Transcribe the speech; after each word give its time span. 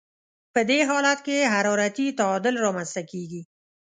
په 0.53 0.61
دې 0.69 0.79
حالت 0.89 1.19
کې 1.27 1.49
حرارتي 1.53 2.07
تعادل 2.19 2.55
رامنځته 2.65 3.01
کیږي. 3.11 3.41